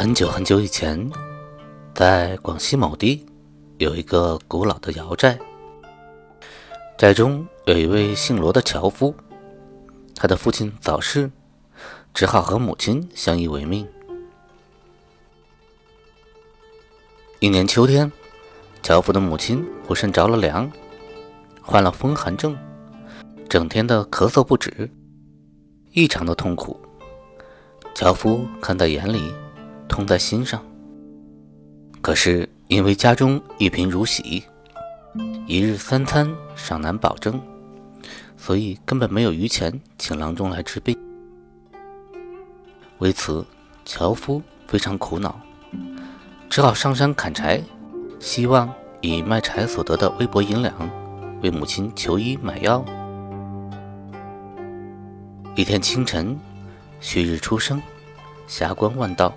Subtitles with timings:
[0.00, 1.10] 很久很久以前，
[1.92, 3.26] 在广西某地
[3.78, 5.36] 有一个古老的瑶寨，
[6.96, 9.12] 寨中有一位姓罗的樵夫，
[10.14, 11.28] 他的父亲早逝，
[12.14, 13.84] 只好和母亲相依为命。
[17.40, 18.12] 一年秋天，
[18.80, 20.70] 樵夫的母亲不慎着了凉。
[21.60, 22.56] 患了风寒症，
[23.48, 24.88] 整天的咳嗽不止，
[25.90, 26.80] 异常的痛苦。
[27.96, 29.34] 樵夫看在眼里，
[29.88, 30.62] 痛在心上。
[32.00, 34.44] 可是因为家中一贫如洗，
[35.46, 37.40] 一日三餐尚难保证，
[38.36, 40.96] 所以根本没有余钱请郎中来治病。
[42.98, 43.44] 为此，
[43.84, 45.40] 樵夫非常苦恼，
[46.48, 47.62] 只好上山砍柴，
[48.20, 50.74] 希望以卖柴所得的微薄银两。
[51.40, 52.84] 为母亲求医买药。
[55.54, 56.36] 一天清晨，
[57.00, 57.80] 旭日初升，
[58.48, 59.32] 霞光万道，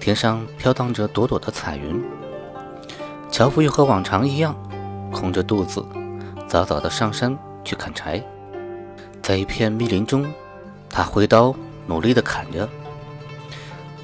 [0.00, 2.02] 天上飘荡着朵朵的彩云。
[3.30, 4.54] 樵夫又和往常一样，
[5.12, 5.84] 空着肚子，
[6.46, 8.22] 早早的上山去砍柴。
[9.22, 10.26] 在一片密林中，
[10.88, 11.54] 他挥刀
[11.86, 12.68] 努力的砍着，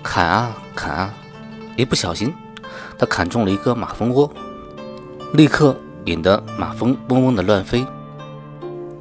[0.02, 1.14] 砍啊砍啊，
[1.76, 2.34] 一不小心，
[2.98, 4.32] 他砍中了一个马蜂窝，
[5.32, 5.76] 立刻。
[6.06, 7.86] 引得马蜂嗡嗡的乱飞，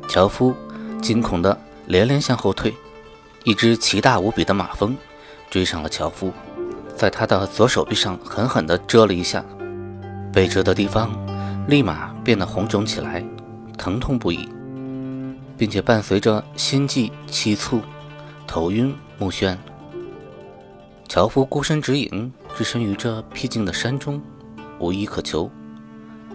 [0.08, 0.56] 樵夫
[1.02, 2.72] 惊恐的连连向后退。
[3.44, 4.96] 一只奇大无比的马蜂
[5.50, 6.32] 追上了樵夫，
[7.02, 9.44] 在他的左手臂上狠狠地蛰了一下，
[10.32, 11.10] 被蛰的地方
[11.68, 13.26] 立马变得红肿起来，
[13.76, 14.48] 疼痛不已，
[15.58, 17.82] 并且伴随着心悸气促、
[18.46, 19.58] 头晕目眩。
[21.10, 24.22] 樵夫孤身只影，置身于这僻静的山中，
[24.78, 25.50] 无依可求。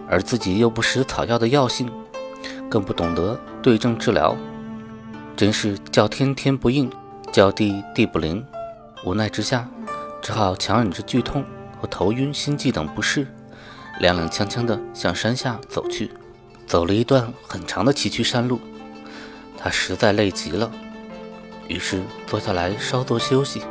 [0.09, 1.89] 而自己又不识草药的药性，
[2.69, 4.35] 更不懂得对症治疗，
[5.33, 6.91] 真是叫天天不应，
[7.31, 8.45] 叫地地不灵。
[9.05, 9.65] 无奈之下，
[10.27, 11.41] 只好强忍着剧痛
[11.79, 13.25] 和头晕、心悸等不适，
[14.01, 16.11] 踉踉跄跄地向山下走去。
[16.65, 18.59] 走了一段很长的崎岖山路，
[19.57, 20.69] 他实在累极了，
[21.69, 23.61] 于是坐下来稍作休息。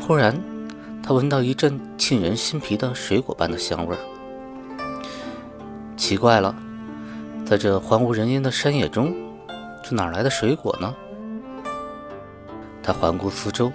[0.00, 0.36] 忽然，
[1.00, 3.98] 他闻到一阵沁人心脾的水果般的香味儿。
[5.96, 6.52] 奇怪了，
[7.46, 9.14] 在这荒无人烟的山野中，
[9.84, 10.92] 这哪来的水果呢？
[12.82, 13.72] 他环顾四周，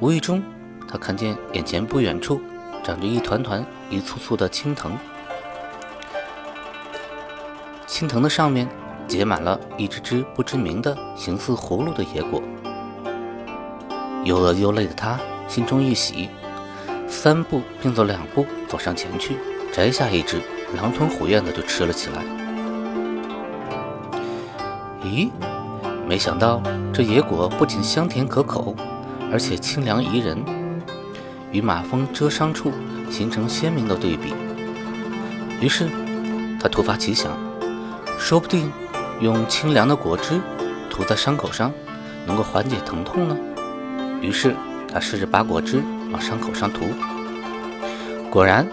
[0.00, 0.40] 无意中，
[0.86, 2.40] 他看见眼前不远处
[2.84, 4.92] 长着一团团、一簇簇的青藤，
[7.84, 8.68] 青藤的上面
[9.08, 12.40] 结满了一只只不知名的、形似葫芦的野果。
[14.22, 16.28] 又饿又累的他心中一喜，
[17.08, 19.36] 三步并作两步走上前去，
[19.72, 20.40] 摘下一只。
[20.76, 22.22] 狼吞虎咽的就吃了起来。
[25.02, 25.30] 咦，
[26.06, 28.76] 没想到这野果不仅香甜可口，
[29.30, 30.42] 而且清凉宜人，
[31.52, 32.72] 与马蜂蛰伤处
[33.10, 34.32] 形成鲜明的对比。
[35.60, 35.88] 于是
[36.60, 37.32] 他突发奇想，
[38.18, 38.70] 说不定
[39.20, 40.40] 用清凉的果汁
[40.88, 41.72] 涂在伤口上，
[42.26, 43.36] 能够缓解疼痛呢。
[44.20, 44.54] 于是
[44.92, 46.86] 他试着把果汁往伤口上涂，
[48.30, 48.66] 果然，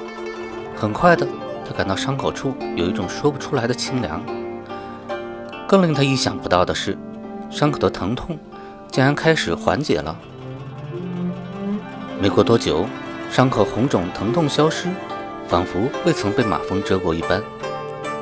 [0.76, 1.28] 很快的。
[1.68, 4.24] 他感到伤口处有一种说不出来的清凉，
[5.68, 6.96] 更令他意想不到的是，
[7.50, 8.38] 伤口的疼痛
[8.92, 10.16] 竟然开始缓解了。
[12.26, 12.88] 没过多久，
[13.32, 14.88] 伤口红肿疼痛消失，
[15.48, 17.40] 仿佛未曾被马蜂蛰过一般。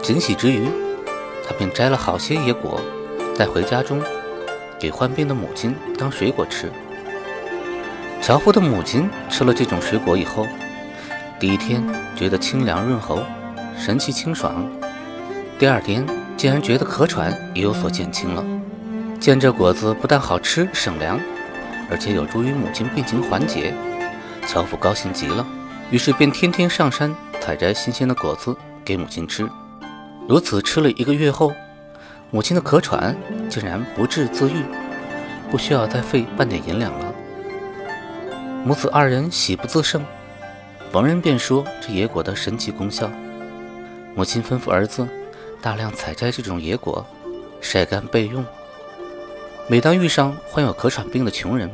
[0.02, 0.67] 惊喜之余，
[1.47, 2.82] 他便摘了好些野果，
[3.38, 4.02] 带回家中
[4.78, 6.70] 给患病的母亲当水果吃。
[8.22, 10.46] 樵夫的母亲吃了这种水果以后。
[11.40, 11.82] 第一天
[12.14, 13.20] 觉得清凉润喉，
[13.78, 14.67] 神气清爽；
[15.58, 16.05] 第二天
[16.35, 18.44] 竟然觉得咳喘也有所减轻了。
[19.17, 21.17] 见这果子不但好吃省凉，
[21.90, 23.73] 而且有助于母亲病情缓解，
[24.47, 25.45] 樵夫高兴极了，
[25.90, 28.55] 于是便天天上山采摘新鲜的果子
[28.85, 29.49] 给母亲吃。
[30.28, 31.53] 如此吃了一个月后，
[32.31, 33.16] 母亲的咳喘
[33.49, 34.63] 竟然不治自愈，
[35.51, 37.13] 不需要再费半点银两了。
[38.63, 40.03] 母子二人喜不自胜。
[40.91, 43.09] 逢人便说这野果的神奇功效。
[44.13, 45.07] 母亲吩咐儿子
[45.59, 47.03] 大量采摘这种野果，
[47.59, 48.45] 晒干备用。
[49.67, 51.67] 每当遇上患有咳喘病的穷人，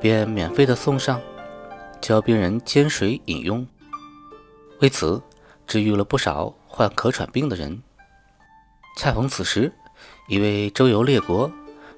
[0.00, 1.20] 便免费的送上，
[2.00, 3.66] 教别人煎水饮用。
[4.80, 5.22] 为此，
[5.66, 7.82] 治愈了不少患咳喘病的人。
[8.96, 9.72] 恰逢此时，
[10.28, 11.50] 一位周游列国、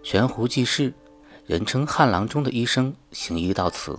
[0.03, 0.93] 悬壶济世、
[1.47, 3.99] 人称“汉郎中”的医生行医到此。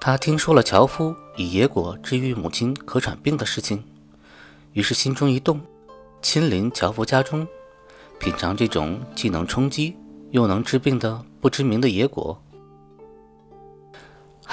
[0.00, 3.82] 他听说了樵夫以野果治愈母亲咳喘病的事情，
[4.72, 5.60] 于是心中一动，
[6.20, 7.46] 亲临樵夫家中，
[8.18, 9.96] 品尝这种既能充饥
[10.30, 12.43] 又能治病的不知名的野果。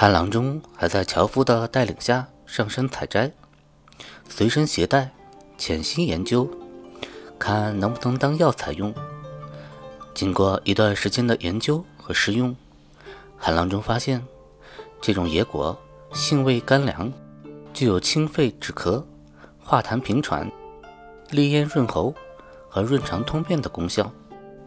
[0.02, 3.30] 汉郎中还在樵夫的带领下上山采摘，
[4.28, 5.12] 随身携带，
[5.56, 6.50] 潜心研究，
[7.38, 8.92] 看能不能当药材用。
[10.12, 12.56] 经过一段时间的研究和试用，
[13.38, 14.20] 汉郎中发现。
[15.00, 15.80] 这种野果
[16.12, 17.12] 性味甘凉，
[17.72, 19.04] 具有清肺止咳、
[19.60, 20.50] 化痰平喘、
[21.30, 22.12] 利咽润喉
[22.68, 24.10] 和润肠通便的功效，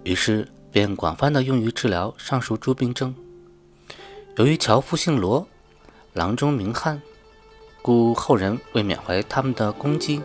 [0.05, 3.13] 于是便广泛的用于治疗上述诸病症。
[4.37, 5.47] 由于樵夫姓罗，
[6.11, 7.01] 郎中名汉，
[7.81, 10.21] 故后人为缅怀他们的功绩，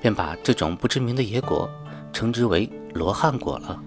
[0.00, 1.70] 便把这种不知名的野果
[2.14, 3.78] 称之为罗汉果了。